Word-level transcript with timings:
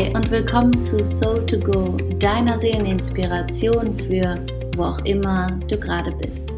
Hi 0.00 0.08
und 0.14 0.30
willkommen 0.30 0.80
zu 0.80 1.04
Soul 1.04 1.44
to 1.44 1.58
Go, 1.58 1.94
deiner 2.18 2.56
Seeleninspiration 2.56 3.94
für 3.94 4.46
wo 4.74 4.84
auch 4.84 5.04
immer 5.04 5.60
du 5.68 5.78
gerade 5.78 6.10
bist. 6.12 6.48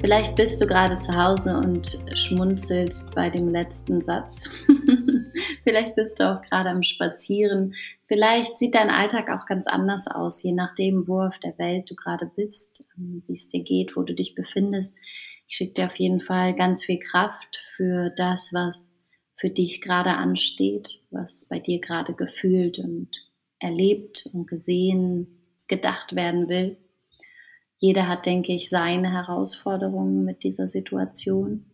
Vielleicht 0.00 0.34
bist 0.34 0.62
du 0.62 0.66
gerade 0.66 0.98
zu 0.98 1.14
Hause 1.14 1.58
und 1.58 2.00
schmunzelst 2.14 3.14
bei 3.14 3.28
dem 3.28 3.50
letzten 3.50 4.00
Satz. 4.00 4.48
Vielleicht 5.64 5.94
bist 5.94 6.18
du 6.18 6.24
auch 6.24 6.40
gerade 6.40 6.70
am 6.70 6.82
Spazieren. 6.82 7.74
Vielleicht 8.06 8.58
sieht 8.58 8.74
dein 8.76 8.88
Alltag 8.88 9.28
auch 9.28 9.44
ganz 9.44 9.66
anders 9.66 10.06
aus, 10.06 10.42
je 10.42 10.52
nachdem, 10.52 11.06
wo 11.06 11.20
auf 11.20 11.38
der 11.40 11.58
Welt 11.58 11.90
du 11.90 11.94
gerade 11.94 12.30
bist, 12.34 12.88
wie 12.96 13.34
es 13.34 13.50
dir 13.50 13.62
geht, 13.62 13.94
wo 13.94 14.04
du 14.04 14.14
dich 14.14 14.34
befindest. 14.34 14.96
Ich 15.46 15.56
schicke 15.56 15.74
dir 15.74 15.86
auf 15.88 15.96
jeden 15.96 16.20
Fall 16.20 16.54
ganz 16.54 16.82
viel 16.82 16.98
Kraft 16.98 17.60
für 17.76 18.08
das, 18.08 18.54
was 18.54 18.90
für 19.36 19.50
dich 19.50 19.82
gerade 19.82 20.10
ansteht, 20.10 21.00
was 21.14 21.46
bei 21.46 21.58
dir 21.58 21.80
gerade 21.80 22.12
gefühlt 22.14 22.78
und 22.78 23.08
erlebt 23.58 24.28
und 24.32 24.46
gesehen, 24.46 25.38
gedacht 25.68 26.14
werden 26.14 26.48
will. 26.48 26.76
Jeder 27.78 28.08
hat, 28.08 28.26
denke 28.26 28.52
ich, 28.52 28.68
seine 28.68 29.12
Herausforderungen 29.12 30.24
mit 30.24 30.44
dieser 30.44 30.68
Situation. 30.68 31.64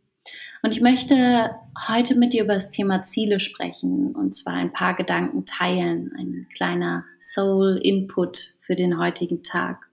Und 0.62 0.76
ich 0.76 0.80
möchte 0.80 1.50
heute 1.88 2.14
mit 2.16 2.32
dir 2.32 2.44
über 2.44 2.54
das 2.54 2.70
Thema 2.70 3.02
Ziele 3.02 3.40
sprechen 3.40 4.14
und 4.14 4.34
zwar 4.34 4.54
ein 4.54 4.72
paar 4.72 4.94
Gedanken 4.94 5.46
teilen, 5.46 6.12
ein 6.16 6.46
kleiner 6.54 7.04
Soul-Input 7.20 8.56
für 8.60 8.76
den 8.76 8.98
heutigen 8.98 9.42
Tag. 9.42 9.88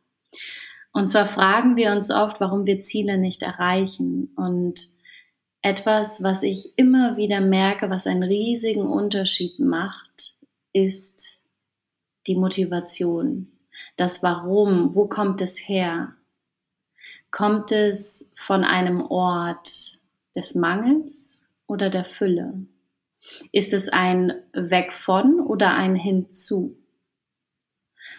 Und 0.91 1.07
zwar 1.07 1.27
fragen 1.27 1.77
wir 1.77 1.91
uns 1.91 2.12
oft, 2.12 2.41
warum 2.41 2.66
wir 2.66 2.82
Ziele 2.82 3.18
nicht 3.18 3.43
erreichen. 3.43 4.34
Und 4.35 4.96
etwas, 5.67 6.23
was 6.23 6.44
ich 6.44 6.77
immer 6.77 7.17
wieder 7.17 7.41
merke, 7.41 7.89
was 7.89 8.07
einen 8.07 8.23
riesigen 8.23 8.88
Unterschied 8.88 9.59
macht, 9.59 10.38
ist 10.71 11.40
die 12.26 12.35
Motivation. 12.35 13.51
Das 13.98 14.23
Warum, 14.23 14.95
wo 14.95 15.07
kommt 15.07 15.41
es 15.41 15.57
her? 15.57 16.13
Kommt 17.32 17.73
es 17.73 18.32
von 18.35 18.63
einem 18.63 19.01
Ort 19.01 19.99
des 20.38 20.55
Mangels 20.55 21.43
oder 21.68 21.90
der 21.90 22.05
Fülle? 22.05 22.65
Ist 23.51 23.73
es 23.73 23.90
ein 23.90 24.34
Weg 24.54 24.93
von 24.93 25.41
oder 25.41 25.76
ein 25.76 25.95
Hinzu? 25.95 26.77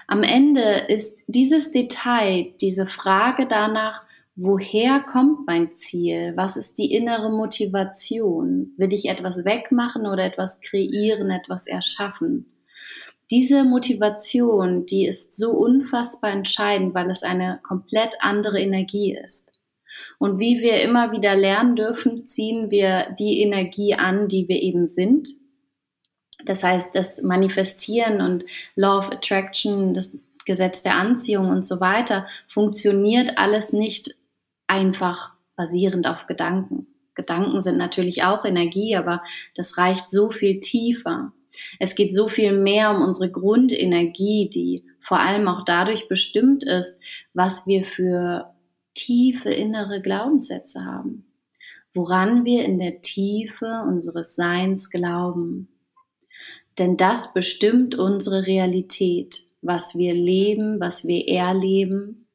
Am 0.06 0.22
Ende 0.22 0.84
ist 0.88 1.18
dieses 1.26 1.72
Detail, 1.72 2.52
diese 2.60 2.84
Frage 2.84 3.46
danach, 3.46 4.02
woher 4.40 5.00
kommt 5.00 5.46
mein 5.46 5.72
Ziel? 5.72 6.32
Was 6.36 6.56
ist 6.56 6.78
die 6.78 6.92
innere 6.92 7.28
Motivation? 7.28 8.72
Will 8.76 8.92
ich 8.92 9.08
etwas 9.08 9.44
wegmachen 9.44 10.06
oder 10.06 10.24
etwas 10.24 10.60
kreieren, 10.60 11.30
etwas 11.30 11.66
erschaffen? 11.66 12.46
Diese 13.30 13.64
Motivation, 13.64 14.86
die 14.86 15.06
ist 15.06 15.36
so 15.36 15.50
unfassbar 15.50 16.30
entscheidend, 16.30 16.94
weil 16.94 17.10
es 17.10 17.24
eine 17.24 17.58
komplett 17.62 18.14
andere 18.20 18.60
Energie 18.60 19.18
ist. 19.22 19.52
Und 20.18 20.38
wie 20.38 20.62
wir 20.62 20.80
immer 20.82 21.10
wieder 21.10 21.34
lernen 21.34 21.74
dürfen, 21.74 22.24
ziehen 22.24 22.70
wir 22.70 23.14
die 23.18 23.42
Energie 23.42 23.94
an, 23.94 24.28
die 24.28 24.48
wir 24.48 24.62
eben 24.62 24.86
sind. 24.86 25.28
Das 26.44 26.62
heißt, 26.62 26.94
das 26.94 27.22
Manifestieren 27.22 28.20
und 28.20 28.44
Law 28.76 29.00
of 29.00 29.10
Attraction, 29.10 29.94
das 29.94 30.20
Gesetz 30.46 30.82
der 30.82 30.94
Anziehung 30.94 31.50
und 31.50 31.66
so 31.66 31.80
weiter, 31.80 32.26
funktioniert 32.48 33.36
alles 33.36 33.72
nicht 33.72 34.14
einfach 34.68 35.32
basierend 35.56 36.06
auf 36.06 36.26
Gedanken. 36.26 36.86
Gedanken 37.14 37.60
sind 37.62 37.78
natürlich 37.78 38.22
auch 38.22 38.44
Energie, 38.44 38.94
aber 38.94 39.22
das 39.56 39.76
reicht 39.76 40.08
so 40.08 40.30
viel 40.30 40.60
tiefer. 40.60 41.32
Es 41.80 41.96
geht 41.96 42.14
so 42.14 42.28
viel 42.28 42.52
mehr 42.52 42.92
um 42.92 43.02
unsere 43.02 43.28
Grundenergie, 43.30 44.48
die 44.48 44.84
vor 45.00 45.18
allem 45.18 45.48
auch 45.48 45.64
dadurch 45.64 46.06
bestimmt 46.06 46.62
ist, 46.62 47.00
was 47.34 47.66
wir 47.66 47.84
für 47.84 48.54
tiefe 48.94 49.50
innere 49.50 50.00
Glaubenssätze 50.00 50.84
haben, 50.84 51.26
woran 51.92 52.44
wir 52.44 52.64
in 52.64 52.78
der 52.78 53.00
Tiefe 53.00 53.84
unseres 53.88 54.36
Seins 54.36 54.88
glauben. 54.88 55.68
Denn 56.78 56.96
das 56.96 57.32
bestimmt 57.32 57.96
unsere 57.96 58.46
Realität, 58.46 59.42
was 59.60 59.96
wir 59.96 60.14
leben, 60.14 60.78
was 60.78 61.04
wir 61.04 61.26
erleben 61.26 62.27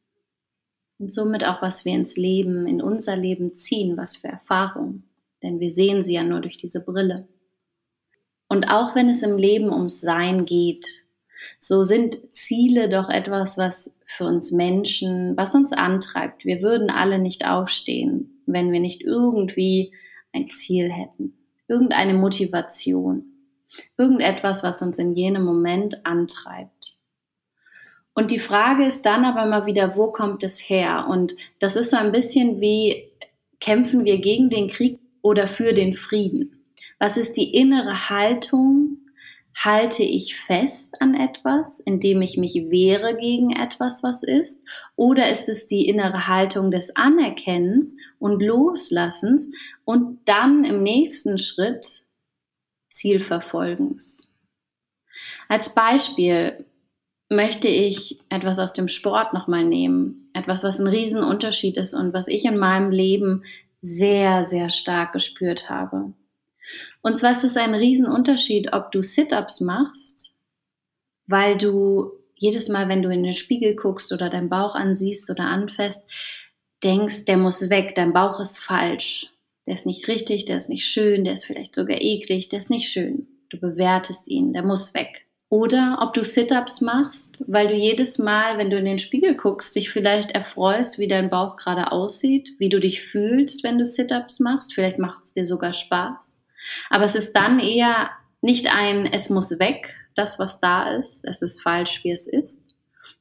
und 1.00 1.12
somit 1.12 1.46
auch, 1.46 1.62
was 1.62 1.86
wir 1.86 1.94
ins 1.94 2.18
Leben, 2.18 2.68
in 2.68 2.82
unser 2.82 3.16
Leben 3.16 3.56
ziehen, 3.56 3.98
was 3.98 4.18
für 4.18 4.28
Erfahrungen. 4.28 5.10
Denn 5.44 5.60
wir 5.60 5.70
sehen 5.70 6.04
sie 6.04 6.14
ja 6.14 6.24
nur 6.24 6.42
durch 6.42 6.58
diese 6.58 6.80
Brille. 6.80 7.28
Und 8.48 8.66
auch 8.66 8.96
wenn 8.96 9.10
es 9.10 9.24
im 9.24 9.38
Leben 9.38 9.72
ums 9.72 10.00
Sein 10.02 10.46
geht, 10.46 10.86
so 11.60 11.84
sind 11.84 12.16
Ziele 12.34 12.88
doch 12.88 13.10
etwas, 13.10 13.58
was 13.58 14.00
für 14.06 14.26
uns 14.26 14.52
Menschen, 14.52 15.36
was 15.36 15.56
uns 15.56 15.74
antreibt. 15.74 16.46
Wir 16.46 16.62
würden 16.62 16.90
alle 16.90 17.20
nicht 17.20 17.46
aufstehen, 17.46 18.42
wenn 18.46 18.72
wir 18.72 18.80
nicht 18.80 19.02
irgendwie 19.02 19.94
ein 20.34 20.50
Ziel 20.50 20.92
hätten, 20.92 21.38
irgendeine 21.68 22.14
Motivation, 22.14 23.26
irgendetwas, 23.98 24.64
was 24.64 24.82
uns 24.82 25.00
in 25.00 25.16
jenem 25.16 25.44
Moment 25.44 26.06
antreibt. 26.06 26.93
Und 28.16 28.32
die 28.32 28.40
Frage 28.40 28.86
ist 28.86 29.06
dann 29.06 29.26
aber 29.26 29.46
mal 29.46 29.66
wieder, 29.66 29.96
wo 29.96 30.12
kommt 30.12 30.44
es 30.44 30.60
her? 30.60 31.08
Und 31.10 31.36
das 31.60 31.76
ist 31.76 31.92
so 31.92 31.98
ein 31.98 32.12
bisschen 32.12 32.62
wie, 32.62 33.12
kämpfen 33.60 34.06
wir 34.06 34.20
gegen 34.20 34.50
den 34.50 34.68
Krieg 34.68 35.00
oder 35.22 35.48
für 35.48 35.74
den 35.74 35.94
Frieden? 35.94 36.66
Was 37.00 37.18
ist 37.18 37.38
die 37.38 37.54
innere 37.56 38.10
Haltung? 38.10 38.98
Halte 39.56 40.04
ich 40.04 40.36
fest 40.36 41.02
an 41.02 41.14
etwas, 41.14 41.80
indem 41.80 42.22
ich 42.22 42.38
mich 42.38 42.56
wehre 42.70 43.16
gegen 43.16 43.56
etwas, 43.56 44.02
was 44.04 44.24
ist? 44.24 44.68
Oder 44.96 45.32
ist 45.32 45.48
es 45.48 45.68
die 45.68 45.88
innere 45.88 46.28
Haltung 46.28 46.72
des 46.72 46.96
Anerkennens 46.96 47.98
und 48.20 48.42
Loslassens 48.42 49.52
und 49.86 50.20
dann 50.26 50.66
im 50.66 50.82
nächsten 50.82 51.38
Schritt 51.38 52.06
Zielverfolgens? 52.90 54.32
Als 55.48 55.74
Beispiel, 55.74 56.66
möchte 57.36 57.68
ich 57.68 58.20
etwas 58.30 58.60
aus 58.60 58.74
dem 58.74 58.88
Sport 58.88 59.34
nochmal 59.34 59.66
nehmen. 59.66 60.30
Etwas, 60.34 60.64
was 60.64 60.80
ein 60.80 60.88
Riesenunterschied 60.88 61.78
ist 61.78 61.94
und 61.94 62.14
was 62.14 62.28
ich 62.28 62.46
in 62.46 62.58
meinem 62.58 62.92
Leben 62.92 63.44
sehr, 63.82 64.46
sehr 64.46 64.70
stark 64.70 65.14
gespürt 65.14 65.70
habe. 65.70 66.14
Und 67.02 67.18
zwar 67.18 67.34
ist 67.34 67.44
es 67.44 67.58
ein 67.58 67.76
Riesenunterschied, 67.76 68.74
ob 68.74 68.92
du 68.92 69.02
Sit-ups 69.02 69.60
machst, 69.60 70.38
weil 71.28 71.58
du 71.58 72.12
jedes 72.36 72.70
Mal, 72.70 72.90
wenn 72.90 73.02
du 73.02 73.10
in 73.10 73.24
den 73.24 73.34
Spiegel 73.34 73.76
guckst 73.76 74.12
oder 74.12 74.30
deinen 74.30 74.50
Bauch 74.50 74.76
ansiehst 74.76 75.30
oder 75.30 75.44
anfasst, 75.44 76.10
denkst, 76.84 77.26
der 77.26 77.38
muss 77.38 77.70
weg, 77.70 77.96
dein 77.96 78.14
Bauch 78.14 78.40
ist 78.40 78.58
falsch. 78.58 79.28
Der 79.66 79.76
ist 79.76 79.86
nicht 79.86 80.08
richtig, 80.08 80.46
der 80.46 80.58
ist 80.58 80.70
nicht 80.70 80.86
schön, 80.86 81.24
der 81.24 81.34
ist 81.34 81.46
vielleicht 81.46 81.76
sogar 81.76 82.02
eklig, 82.02 82.50
der 82.50 82.60
ist 82.60 82.70
nicht 82.70 82.90
schön. 82.90 83.28
Du 83.50 83.60
bewertest 83.60 84.28
ihn, 84.28 84.52
der 84.52 84.64
muss 84.64 84.94
weg. 84.94 85.26
Oder 85.54 86.00
ob 86.02 86.16
du 86.16 86.24
Sit-ups 86.24 86.82
machst, 86.82 87.46
weil 87.48 87.68
du 87.68 87.76
jedes 87.76 88.18
Mal, 88.18 88.58
wenn 88.58 88.72
du 88.72 88.78
in 88.80 88.86
den 88.86 88.98
Spiegel 88.98 89.38
guckst, 89.38 89.76
dich 89.76 89.92
vielleicht 89.92 90.32
erfreust, 90.32 90.98
wie 90.98 91.08
dein 91.08 91.30
Bauch 91.30 91.58
gerade 91.58 91.92
aussieht, 91.92 92.56
wie 92.58 92.70
du 92.70 92.80
dich 92.80 93.04
fühlst, 93.04 93.64
wenn 93.64 93.78
du 93.78 93.86
Sit-ups 93.86 94.40
machst. 94.40 94.74
Vielleicht 94.74 94.98
macht 94.98 95.22
es 95.22 95.34
dir 95.34 95.46
sogar 95.46 95.74
Spaß. 95.74 96.42
Aber 96.90 97.04
es 97.04 97.14
ist 97.14 97.34
dann 97.34 97.60
eher 97.60 98.10
nicht 98.42 98.76
ein, 98.76 99.06
es 99.06 99.30
muss 99.30 99.60
weg, 99.60 99.96
das, 100.16 100.40
was 100.40 100.60
da 100.60 100.90
ist, 100.90 101.24
es 101.24 101.44
ist 101.44 101.62
falsch, 101.62 102.04
wie 102.04 102.12
es 102.12 102.26
ist, 102.26 102.74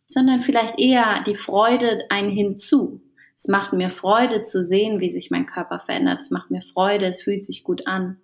sondern 0.07 0.41
vielleicht 0.41 0.79
eher 0.79 1.23
die 1.27 1.37
Freude 1.37 2.07
ein 2.09 2.31
Hinzu. 2.31 3.03
Es 3.37 3.47
macht 3.49 3.75
mir 3.75 3.91
Freude 3.91 4.43
zu 4.43 4.63
sehen, 4.63 5.01
wie 5.01 5.11
sich 5.11 5.31
mein 5.31 5.45
Körper 5.45 5.81
verändert. 5.81 6.23
Es 6.23 6.31
macht 6.31 6.51
mir 6.51 6.63
Freude, 6.63 7.05
es 7.05 7.21
fühlt 7.21 7.45
sich 7.45 7.63
gut 7.63 7.87
an. 7.87 8.23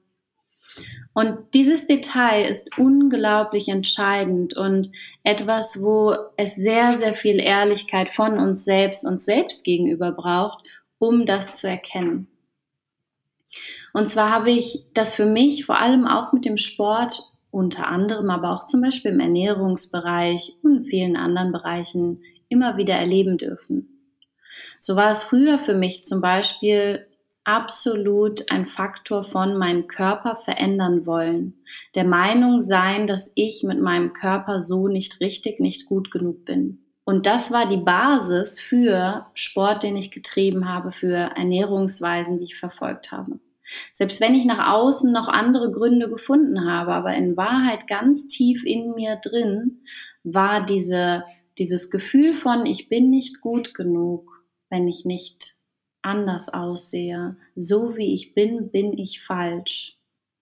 Und 1.15 1.39
dieses 1.55 1.87
Detail 1.87 2.49
ist 2.49 2.79
unglaublich 2.79 3.69
entscheidend 3.69 4.56
und 4.56 4.91
etwas, 5.25 5.82
wo 5.82 6.15
es 6.37 6.55
sehr, 6.55 6.94
sehr 6.94 7.15
viel 7.15 7.41
Ehrlichkeit 7.41 8.09
von 8.09 8.38
uns 8.38 8.65
selbst, 8.65 9.05
uns 9.05 9.25
selbst 9.25 9.65
gegenüber 9.65 10.12
braucht, 10.12 10.65
um 10.99 11.26
das 11.26 11.56
zu 11.56 11.69
erkennen. 11.69 12.29
Und 13.93 14.09
zwar 14.09 14.31
habe 14.31 14.50
ich 14.50 14.85
das 14.94 15.15
für 15.15 15.26
mich 15.26 15.65
vor 15.65 15.81
allem 15.81 16.06
auch 16.06 16.32
mit 16.32 16.44
dem 16.44 16.56
Sport 16.56 17.20
unter 17.50 17.88
anderem, 17.88 18.31
aber 18.31 18.53
auch 18.53 18.67
zum 18.67 18.82
Beispiel 18.82 19.11
im 19.11 19.20
Ernährungsbereich 19.20 20.56
und 20.62 20.85
vielen 20.85 21.17
anderen 21.17 21.50
Bereichen 21.50 22.23
immer 22.49 22.76
wieder 22.76 22.94
erleben 22.94 23.38
dürfen. 23.38 23.88
So 24.79 24.94
war 24.94 25.11
es 25.11 25.25
früher 25.25 25.59
für 25.59 25.75
mich 25.75 26.05
zum 26.05 26.20
Beispiel 26.20 27.07
absolut 27.49 28.53
ein 28.53 28.67
Faktor 28.67 29.25
von 29.25 29.56
meinem 29.56 29.87
Körper 29.87 30.37
verändern 30.37 31.06
wollen. 31.06 31.55
Der 31.95 32.05
Meinung 32.05 32.61
sein, 32.61 33.06
dass 33.06 33.33
ich 33.37 33.62
mit 33.62 33.81
meinem 33.81 34.12
Körper 34.12 34.61
so 34.61 34.87
nicht 34.87 35.21
richtig, 35.21 35.59
nicht 35.59 35.87
gut 35.87 36.11
genug 36.11 36.45
bin. 36.45 36.85
Und 37.05 37.25
das 37.25 37.50
war 37.50 37.67
die 37.67 37.79
Basis 37.79 38.61
für 38.61 39.27
Sport, 39.33 39.83
den 39.83 39.97
ich 39.97 40.11
getrieben 40.11 40.69
habe, 40.69 40.93
für 40.93 41.15
Ernährungsweisen, 41.15 42.37
die 42.37 42.45
ich 42.45 42.56
verfolgt 42.59 43.12
habe. 43.12 43.41
Selbst 43.94 44.21
wenn 44.21 44.35
ich 44.35 44.44
nach 44.44 44.71
außen 44.71 45.11
noch 45.11 45.29
andere 45.29 45.73
Gründe 45.73 46.11
gefunden 46.11 46.71
habe, 46.71 46.93
aber 46.93 47.15
in 47.15 47.37
Wahrheit 47.39 47.87
ganz 47.87 48.29
tief 48.29 48.62
in 48.62 48.94
mir 48.94 49.17
drin 49.17 49.81
war 50.23 50.67
diese, 50.67 51.25
dieses 51.56 51.91
Gefühl 51.91 52.35
von, 52.35 52.67
ich 52.67 52.91
bin 52.91 53.09
nicht 53.09 53.41
gut 53.41 53.73
genug, 53.73 54.44
wenn 54.69 54.87
ich 54.87 55.06
nicht 55.06 55.57
anders 56.08 56.49
aussehe. 56.49 57.37
So 57.55 57.96
wie 57.96 58.14
ich 58.14 58.34
bin, 58.34 58.70
bin 58.70 58.96
ich 58.96 59.22
falsch. 59.22 59.96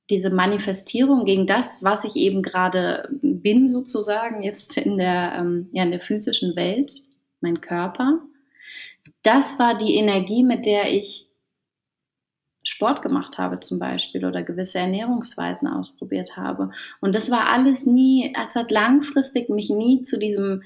Diese 0.09 0.31
Manifestierung 0.31 1.25
gegen 1.25 1.47
das, 1.47 1.83
was 1.83 2.05
ich 2.05 2.15
eben 2.17 2.43
gerade 2.43 3.09
bin, 3.23 3.69
sozusagen, 3.69 4.43
jetzt 4.43 4.77
in 4.77 4.99
der, 4.99 5.37
ähm, 5.41 5.69
ja, 5.73 5.83
in 5.83 5.91
der 5.91 6.01
physischen 6.01 6.55
Welt, 6.55 6.93
mein 7.41 7.61
Körper, 7.61 8.21
das 9.23 9.59
war 9.59 9.77
die 9.77 9.97
Energie, 9.97 10.45
mit 10.45 10.65
der 10.65 10.95
ich 10.95 11.29
Sport 12.69 13.03
gemacht 13.03 13.39
habe 13.39 13.61
zum 13.61 13.79
Beispiel 13.79 14.25
oder 14.25 14.43
gewisse 14.43 14.79
Ernährungsweisen 14.79 15.69
ausprobiert 15.69 16.37
habe. 16.37 16.71
Und 17.01 17.15
das 17.15 17.31
war 17.31 17.47
alles 17.47 17.87
nie, 17.87 18.35
es 18.43 18.57
hat 18.57 18.71
langfristig 18.73 19.49
mich 19.49 19.71
nie 19.71 20.03
zu 20.03 20.19
diesem, 20.19 20.63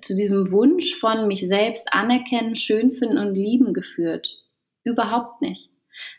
zu 0.00 0.14
diesem 0.14 0.50
Wunsch 0.50 0.94
von 0.94 1.28
mich 1.28 1.46
selbst 1.46 1.92
anerkennen, 1.92 2.54
schön 2.54 2.92
finden 2.92 3.18
und 3.18 3.34
lieben 3.34 3.72
geführt. 3.72 4.42
Überhaupt 4.84 5.42
nicht. 5.42 5.70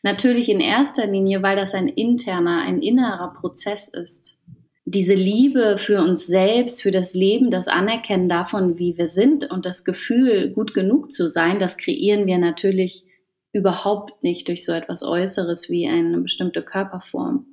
Natürlich 0.04 0.50
in 0.50 0.60
erster 0.60 1.06
Linie, 1.08 1.44
weil 1.44 1.56
das 1.56 1.74
ein 1.74 1.88
interner, 1.88 2.62
ein 2.62 2.82
innerer 2.82 3.34
Prozess 3.34 3.88
ist. 3.90 4.38
Diese 4.86 5.14
Liebe 5.14 5.78
für 5.78 6.02
uns 6.02 6.28
selbst, 6.28 6.82
für 6.82 6.92
das 6.92 7.14
Leben, 7.14 7.50
das 7.52 7.68
Anerkennen 7.68 8.30
davon, 8.30 8.80
wie 8.80 8.98
wir 8.98 9.08
sind 9.08 9.50
und 9.50 9.66
das 9.66 9.84
Gefühl, 9.84 10.52
gut 10.52 10.74
genug 10.74 11.12
zu 11.12 11.28
sein, 11.28 11.60
das 11.60 11.78
kreieren 11.78 12.26
wir 12.26 12.38
natürlich 12.38 13.04
überhaupt 13.52 14.24
nicht 14.24 14.48
durch 14.48 14.66
so 14.66 14.72
etwas 14.72 15.04
Äußeres 15.04 15.70
wie 15.70 15.88
eine 15.88 16.20
bestimmte 16.20 16.64
Körperform. 16.64 17.46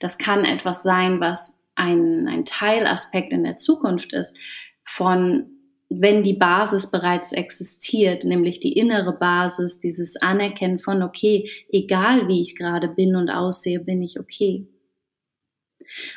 Das 0.00 0.18
kann 0.18 0.44
etwas 0.44 0.82
sein, 0.82 1.20
was 1.20 1.62
ein, 1.76 2.26
ein 2.26 2.44
Teilaspekt 2.44 3.32
in 3.32 3.44
der 3.44 3.58
Zukunft 3.58 4.12
ist 4.12 4.38
von 4.86 5.52
wenn 5.88 6.22
die 6.22 6.34
Basis 6.34 6.90
bereits 6.90 7.32
existiert, 7.32 8.24
nämlich 8.24 8.58
die 8.58 8.72
innere 8.72 9.12
Basis, 9.12 9.78
dieses 9.78 10.16
Anerkennen 10.16 10.80
von, 10.80 11.02
okay, 11.02 11.48
egal 11.70 12.26
wie 12.26 12.40
ich 12.40 12.56
gerade 12.56 12.88
bin 12.88 13.14
und 13.14 13.30
aussehe, 13.30 13.78
bin 13.78 14.02
ich 14.02 14.18
okay. 14.18 14.66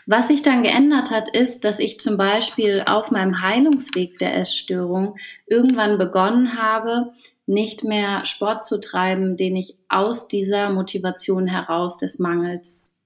Was 0.08 0.30
sich 0.30 0.42
dann 0.42 0.64
geändert 0.64 1.12
hat, 1.12 1.30
ist, 1.30 1.64
dass 1.64 1.78
ich 1.78 2.00
zum 2.00 2.18
Beispiel 2.18 2.84
auf 2.88 3.12
meinem 3.12 3.42
Heilungsweg 3.42 4.18
der 4.18 4.36
Essstörung 4.36 5.16
irgendwann 5.46 6.00
begonnen 6.00 6.58
habe, 6.58 7.14
nicht 7.46 7.84
mehr 7.84 8.26
Sport 8.26 8.64
zu 8.64 8.80
treiben, 8.80 9.38
den 9.38 9.56
ich 9.56 9.78
aus 9.88 10.28
dieser 10.28 10.72
Motivation 10.72 11.46
heraus 11.46 11.98
des 11.98 12.18
Mangels 12.18 13.04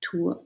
tue. 0.00 0.40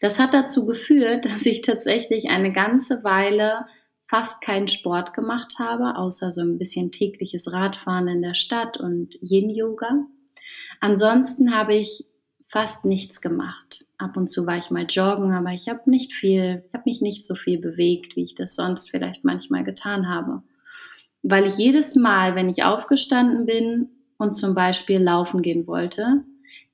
Das 0.00 0.20
hat 0.20 0.34
dazu 0.34 0.66
geführt, 0.66 1.24
dass 1.32 1.46
ich 1.46 1.62
tatsächlich 1.62 2.30
eine 2.30 2.52
ganze 2.52 3.02
Weile 3.02 3.66
fast 4.14 4.40
keinen 4.40 4.68
Sport 4.68 5.14
gemacht 5.14 5.54
habe, 5.58 5.96
außer 5.96 6.30
so 6.30 6.40
ein 6.40 6.58
bisschen 6.58 6.92
tägliches 6.92 7.52
Radfahren 7.52 8.08
in 8.08 8.22
der 8.22 8.34
Stadt 8.34 8.76
und 8.76 9.18
Yin-Yoga. 9.20 10.06
Ansonsten 10.80 11.54
habe 11.54 11.74
ich 11.74 12.04
fast 12.46 12.84
nichts 12.84 13.20
gemacht. 13.20 13.84
Ab 13.98 14.16
und 14.16 14.30
zu 14.30 14.46
war 14.46 14.58
ich 14.58 14.70
mal 14.70 14.86
joggen, 14.88 15.32
aber 15.32 15.50
ich 15.50 15.68
habe 15.68 15.90
nicht 15.90 16.12
viel, 16.12 16.62
habe 16.72 16.84
mich 16.86 17.00
nicht 17.00 17.26
so 17.26 17.34
viel 17.34 17.58
bewegt, 17.58 18.16
wie 18.16 18.22
ich 18.22 18.34
das 18.34 18.54
sonst 18.54 18.90
vielleicht 18.90 19.24
manchmal 19.24 19.64
getan 19.64 20.08
habe 20.08 20.42
weil 21.24 21.46
ich 21.46 21.56
jedes 21.56 21.96
Mal, 21.96 22.36
wenn 22.36 22.50
ich 22.50 22.64
aufgestanden 22.64 23.46
bin 23.46 23.88
und 24.18 24.34
zum 24.34 24.54
Beispiel 24.54 25.00
laufen 25.00 25.42
gehen 25.42 25.66
wollte, 25.66 26.22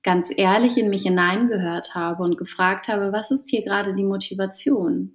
ganz 0.02 0.31
ehrlich 0.37 0.76
in 0.76 0.90
mich 0.90 1.04
hineingehört 1.04 1.94
habe 1.94 2.25
und 2.25 2.37
gefragt 2.37 2.88
habe, 2.88 3.12
was 3.12 3.31
ist 3.31 3.48
hier 3.48 3.62
gerade 3.62 3.94
die 3.94 4.04
Motivation? 4.04 5.12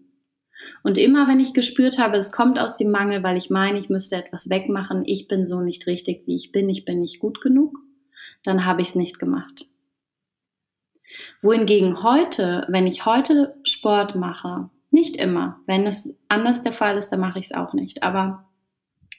Und 0.83 0.97
immer 0.97 1.27
wenn 1.27 1.39
ich 1.39 1.53
gespürt 1.53 1.97
habe, 1.97 2.17
es 2.17 2.31
kommt 2.31 2.59
aus 2.59 2.77
dem 2.77 2.91
Mangel, 2.91 3.23
weil 3.23 3.37
ich 3.37 3.49
meine, 3.49 3.77
ich 3.77 3.89
müsste 3.89 4.15
etwas 4.15 4.49
wegmachen, 4.49 5.03
ich 5.05 5.27
bin 5.27 5.45
so 5.45 5.61
nicht 5.61 5.87
richtig, 5.87 6.23
wie 6.25 6.35
ich 6.35 6.51
bin, 6.51 6.69
ich 6.69 6.85
bin 6.85 6.99
nicht 6.99 7.19
gut 7.19 7.41
genug, 7.41 7.77
dann 8.43 8.65
habe 8.65 8.81
ich 8.81 8.89
es 8.89 8.95
nicht 8.95 9.19
gemacht. 9.19 9.65
Wohingegen 11.41 12.03
heute, 12.03 12.65
wenn 12.69 12.87
ich 12.87 13.05
heute 13.05 13.55
Sport 13.63 14.15
mache, 14.15 14.69
nicht 14.91 15.17
immer, 15.17 15.59
wenn 15.65 15.85
es 15.85 16.17
anders 16.29 16.63
der 16.63 16.73
Fall 16.73 16.97
ist, 16.97 17.09
dann 17.09 17.19
mache 17.19 17.39
ich 17.39 17.45
es 17.45 17.51
auch 17.53 17.73
nicht, 17.73 18.03
aber 18.03 18.49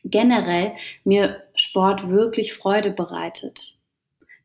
generell 0.04 0.74
mir 1.04 1.42
Sport 1.54 2.08
wirklich 2.08 2.54
Freude 2.54 2.90
bereitet. 2.90 3.76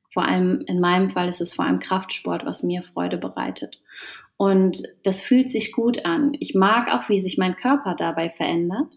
Vor 0.09 0.25
allem 0.25 0.61
in 0.67 0.79
meinem 0.79 1.09
Fall 1.09 1.29
ist 1.29 1.39
es 1.39 1.53
vor 1.53 1.65
allem 1.65 1.79
Kraftsport, 1.79 2.45
was 2.45 2.63
mir 2.63 2.83
Freude 2.83 3.17
bereitet. 3.17 3.81
Und 4.41 4.81
das 5.03 5.21
fühlt 5.21 5.51
sich 5.51 5.71
gut 5.71 6.03
an. 6.03 6.35
Ich 6.39 6.55
mag 6.55 6.91
auch, 6.91 7.09
wie 7.09 7.19
sich 7.19 7.37
mein 7.37 7.55
Körper 7.55 7.93
dabei 7.95 8.31
verändert. 8.31 8.95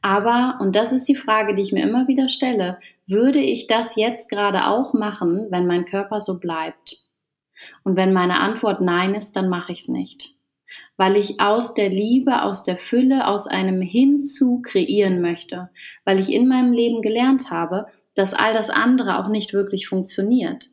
Aber, 0.00 0.56
und 0.62 0.76
das 0.76 0.94
ist 0.94 1.06
die 1.06 1.14
Frage, 1.14 1.54
die 1.54 1.60
ich 1.60 1.72
mir 1.72 1.82
immer 1.82 2.08
wieder 2.08 2.30
stelle, 2.30 2.78
würde 3.06 3.38
ich 3.38 3.66
das 3.66 3.96
jetzt 3.96 4.30
gerade 4.30 4.66
auch 4.66 4.94
machen, 4.94 5.48
wenn 5.50 5.66
mein 5.66 5.84
Körper 5.84 6.20
so 6.20 6.40
bleibt? 6.40 7.04
Und 7.84 7.96
wenn 7.96 8.14
meine 8.14 8.40
Antwort 8.40 8.80
nein 8.80 9.14
ist, 9.14 9.36
dann 9.36 9.50
mache 9.50 9.72
ich 9.72 9.80
es 9.80 9.88
nicht 9.88 10.38
weil 10.98 11.16
ich 11.16 11.40
aus 11.40 11.72
der 11.72 11.88
Liebe, 11.88 12.42
aus 12.42 12.62
der 12.62 12.76
Fülle, 12.76 13.26
aus 13.26 13.46
einem 13.46 13.80
Hinzu 13.80 14.60
kreieren 14.60 15.22
möchte, 15.22 15.70
weil 16.04 16.20
ich 16.20 16.30
in 16.30 16.46
meinem 16.46 16.72
Leben 16.72 17.00
gelernt 17.00 17.50
habe, 17.50 17.86
dass 18.14 18.34
all 18.34 18.52
das 18.52 18.68
andere 18.68 19.18
auch 19.18 19.28
nicht 19.28 19.54
wirklich 19.54 19.88
funktioniert. 19.88 20.66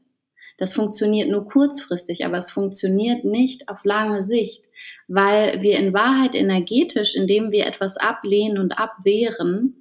Das 0.58 0.74
funktioniert 0.74 1.30
nur 1.30 1.46
kurzfristig, 1.48 2.26
aber 2.26 2.38
es 2.38 2.50
funktioniert 2.50 3.26
nicht 3.26 3.68
auf 3.68 3.84
lange 3.84 4.24
Sicht, 4.24 4.64
weil 5.08 5.62
wir 5.62 5.78
in 5.78 5.94
Wahrheit 5.94 6.36
energetisch, 6.36 7.16
indem 7.16 7.52
wir 7.52 7.66
etwas 7.66 7.98
ablehnen 7.98 8.58
und 8.58 8.78
abwehren, 8.78 9.76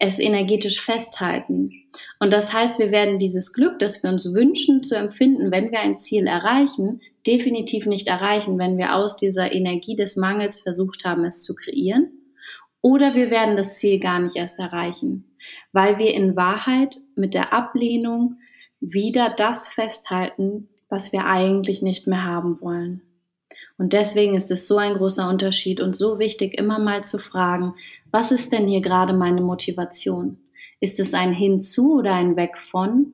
es 0.00 0.18
energetisch 0.18 0.80
festhalten. 0.80 1.70
Und 2.20 2.32
das 2.32 2.52
heißt, 2.52 2.78
wir 2.78 2.90
werden 2.90 3.18
dieses 3.18 3.52
Glück, 3.52 3.78
das 3.78 4.02
wir 4.02 4.10
uns 4.10 4.34
wünschen 4.34 4.82
zu 4.82 4.96
empfinden, 4.96 5.50
wenn 5.50 5.70
wir 5.70 5.80
ein 5.80 5.98
Ziel 5.98 6.26
erreichen, 6.26 7.00
definitiv 7.26 7.86
nicht 7.86 8.08
erreichen, 8.08 8.58
wenn 8.58 8.78
wir 8.78 8.94
aus 8.94 9.16
dieser 9.16 9.52
Energie 9.52 9.96
des 9.96 10.16
Mangels 10.16 10.60
versucht 10.60 11.04
haben, 11.04 11.24
es 11.24 11.42
zu 11.42 11.54
kreieren. 11.54 12.10
Oder 12.80 13.14
wir 13.14 13.30
werden 13.30 13.56
das 13.56 13.78
Ziel 13.78 13.98
gar 13.98 14.20
nicht 14.20 14.36
erst 14.36 14.58
erreichen, 14.60 15.36
weil 15.72 15.98
wir 15.98 16.14
in 16.14 16.36
Wahrheit 16.36 16.96
mit 17.16 17.34
der 17.34 17.52
Ablehnung 17.52 18.38
wieder 18.80 19.30
das 19.30 19.68
festhalten, 19.68 20.68
was 20.88 21.12
wir 21.12 21.26
eigentlich 21.26 21.82
nicht 21.82 22.06
mehr 22.06 22.24
haben 22.24 22.60
wollen. 22.60 23.02
Und 23.76 23.92
deswegen 23.92 24.34
ist 24.34 24.50
es 24.50 24.66
so 24.66 24.76
ein 24.76 24.94
großer 24.94 25.28
Unterschied 25.28 25.80
und 25.80 25.94
so 25.94 26.18
wichtig, 26.18 26.58
immer 26.58 26.78
mal 26.78 27.04
zu 27.04 27.18
fragen, 27.18 27.74
was 28.10 28.32
ist 28.32 28.52
denn 28.52 28.66
hier 28.66 28.80
gerade 28.80 29.12
meine 29.12 29.40
Motivation? 29.40 30.38
Ist 30.80 30.98
es 30.98 31.14
ein 31.14 31.32
Hinzu 31.32 31.98
oder 31.98 32.14
ein 32.14 32.36
Weg 32.36 32.58
von? 32.58 33.12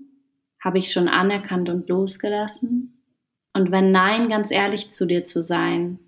Habe 0.59 0.79
ich 0.79 0.91
schon 0.91 1.09
anerkannt 1.09 1.69
und 1.69 1.89
losgelassen? 1.89 3.03
Und 3.55 3.71
wenn 3.71 3.93
nein, 3.93 4.29
ganz 4.29 4.51
ehrlich 4.51 4.91
zu 4.91 5.07
dir 5.07 5.25
zu 5.25 5.43
sein 5.43 5.99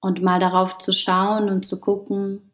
und 0.00 0.22
mal 0.22 0.38
darauf 0.38 0.78
zu 0.78 0.92
schauen 0.92 1.48
und 1.48 1.64
zu 1.64 1.80
gucken, 1.80 2.52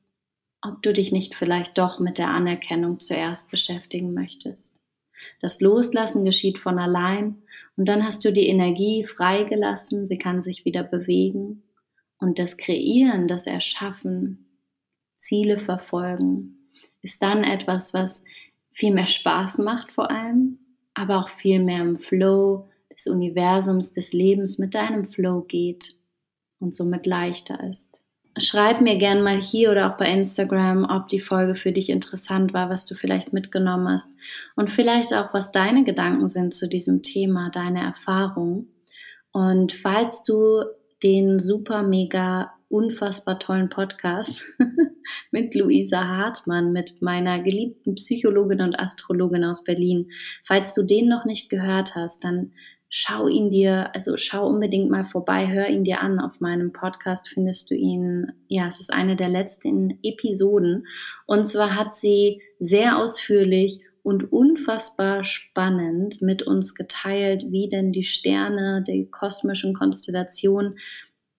ob 0.63 0.83
du 0.83 0.93
dich 0.93 1.13
nicht 1.13 1.35
vielleicht 1.35 1.79
doch 1.79 1.99
mit 1.99 2.19
der 2.19 2.29
Anerkennung 2.29 3.01
zuerst 3.01 3.51
beschäftigen 3.51 4.15
möchtest. 4.15 4.78
Das 5.41 5.61
Loslassen 5.61 6.25
geschieht 6.25 6.59
von 6.59 6.79
allein 6.79 7.43
und 7.77 7.89
dann 7.89 8.05
hast 8.05 8.25
du 8.25 8.33
die 8.33 8.49
Energie 8.49 9.05
freigelassen, 9.05 10.07
sie 10.07 10.19
kann 10.19 10.43
sich 10.43 10.65
wieder 10.65 10.83
bewegen 10.83 11.63
und 12.19 12.39
das 12.39 12.57
Kreieren, 12.57 13.29
das 13.29 13.47
Erschaffen, 13.47 14.47
Ziele 15.19 15.59
verfolgen, 15.59 16.71
ist 17.03 17.23
dann 17.23 17.45
etwas, 17.45 17.95
was 17.95 18.25
viel 18.71 18.93
mehr 18.93 19.07
Spaß 19.07 19.59
macht 19.59 19.93
vor 19.93 20.11
allem, 20.11 20.59
aber 20.95 21.19
auch 21.19 21.29
viel 21.29 21.63
mehr 21.63 21.83
im 21.83 21.97
Flow 21.97 22.69
des 22.91 23.07
Universums, 23.07 23.93
des 23.93 24.13
Lebens 24.13 24.59
mit 24.59 24.75
deinem 24.75 25.05
Flow 25.05 25.43
geht 25.43 25.97
und 26.59 26.75
somit 26.75 27.07
leichter 27.07 27.63
ist. 27.71 28.01
Schreib 28.41 28.81
mir 28.81 28.97
gern 28.99 29.23
mal 29.23 29.41
hier 29.41 29.71
oder 29.71 29.93
auch 29.93 29.97
bei 29.97 30.13
Instagram, 30.13 30.85
ob 30.85 31.09
die 31.09 31.21
Folge 31.21 31.55
für 31.55 31.73
dich 31.73 31.91
interessant 31.91 32.53
war, 32.53 32.71
was 32.71 32.87
du 32.87 32.95
vielleicht 32.95 33.33
mitgenommen 33.33 33.89
hast 33.89 34.09
und 34.57 34.71
vielleicht 34.71 35.15
auch, 35.15 35.35
was 35.35 35.53
deine 35.53 35.85
Gedanken 35.85 36.29
sind 36.29 36.55
zu 36.55 36.69
diesem 36.69 37.03
Thema, 37.03 37.51
deine 37.51 37.83
Erfahrungen. 37.83 38.73
Und 39.33 39.73
falls 39.73 40.23
du 40.23 40.63
den 41.03 41.39
super 41.39 41.83
mega 41.83 42.53
unfassbar 42.69 43.39
tollen 43.39 43.69
Podcast 43.69 44.43
mit 45.31 45.55
Luisa 45.55 46.07
Hartmann, 46.07 46.73
mit 46.73 47.01
meiner 47.01 47.41
geliebten 47.41 47.95
Psychologin 47.95 48.61
und 48.61 48.79
Astrologin 48.79 49.45
aus 49.45 49.65
Berlin. 49.65 50.11
Falls 50.45 50.75
du 50.75 50.83
den 50.83 51.09
noch 51.09 51.25
nicht 51.25 51.49
gehört 51.49 51.95
hast, 51.95 52.25
dann 52.25 52.53
schau 52.91 53.29
ihn 53.29 53.51
dir, 53.51 53.95
also 53.95 54.17
schau 54.17 54.47
unbedingt 54.47 54.91
mal 54.91 55.05
vorbei, 55.05 55.49
hör 55.49 55.69
ihn 55.69 55.85
dir 55.85 56.01
an. 56.01 56.21
Auf 56.21 56.41
meinem 56.41 56.73
Podcast 56.73 57.29
findest 57.29 57.71
du 57.71 57.75
ihn, 57.75 58.33
ja, 58.49 58.67
es 58.67 58.81
ist 58.81 58.93
eine 58.93 59.17
der 59.17 59.29
letzten 59.29 59.99
Episoden. 60.03 60.87
Und 61.27 61.47
zwar 61.47 61.75
hat 61.75 61.95
sie 61.95 62.41
sehr 62.59 62.99
ausführlich 62.99 63.81
und 64.03 64.33
unfassbar 64.33 65.23
spannend 65.25 66.23
mit 66.23 66.43
uns 66.43 66.75
geteilt, 66.75 67.47
wie 67.51 67.69
denn 67.69 67.93
die 67.93 68.05
Sterne, 68.05 68.83
die 68.87 69.07
kosmischen 69.11 69.75
Konstellationen 69.75 70.79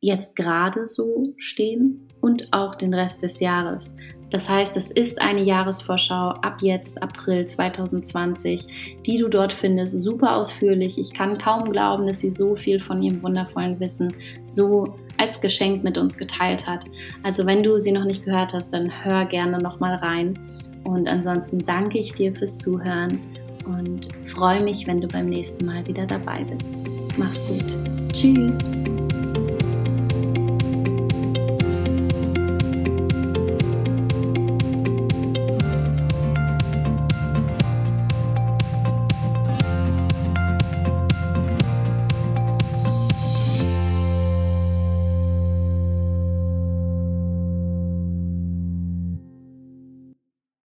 jetzt 0.02 0.36
gerade 0.36 0.86
so 0.86 1.34
stehen 1.38 2.08
und 2.22 2.50
auch 2.52 2.76
den 2.76 2.94
Rest 2.94 3.24
des 3.24 3.40
Jahres. 3.40 3.96
Das 4.30 4.48
heißt, 4.48 4.78
es 4.78 4.92
ist 4.92 5.22
eine 5.22 5.42
Jahresvorschau 5.42 6.30
ab 6.42 6.58
jetzt, 6.62 7.02
April 7.02 7.46
2020, 7.46 9.00
die 9.06 9.18
du 9.18 9.28
dort 9.28 9.54
findest, 9.54 10.00
super 10.02 10.36
ausführlich. 10.36 11.00
Ich 11.00 11.14
kann 11.14 11.38
kaum 11.38 11.72
glauben, 11.72 12.06
dass 12.06 12.20
sie 12.20 12.30
so 12.30 12.56
viel 12.56 12.80
von 12.80 13.02
ihrem 13.02 13.22
wundervollen 13.24 13.80
Wissen 13.80 14.14
so 14.46 14.96
als 15.18 15.42
Geschenk 15.42 15.84
mit 15.84 15.98
uns 15.98 16.18
geteilt 16.18 16.68
hat. 16.68 16.86
Also 17.24 17.46
wenn 17.46 17.64
du 17.64 17.78
sie 17.80 17.92
noch 17.92 18.06
nicht 18.06 18.24
gehört 18.24 18.54
hast, 18.54 18.72
dann 18.74 18.92
hör 19.04 19.26
gerne 19.26 19.58
noch 19.58 19.80
mal 19.80 19.96
rein. 19.96 20.38
Und 20.84 21.08
ansonsten 21.08 21.66
danke 21.66 22.00
ich 22.00 22.14
dir 22.14 22.34
fürs 22.34 22.58
Zuhören 22.58 23.20
und 23.66 24.08
freue 24.28 24.64
mich, 24.64 24.88
wenn 24.88 25.02
du 25.02 25.08
beim 25.08 25.28
nächsten 25.28 25.66
Mal 25.66 25.86
wieder 25.86 26.06
dabei 26.06 26.44
bist. 26.44 26.66
Mach's 27.18 27.42
gut. 27.48 27.76
Tschüss. 28.14 28.60